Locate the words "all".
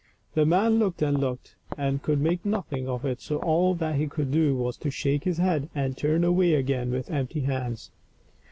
3.37-3.75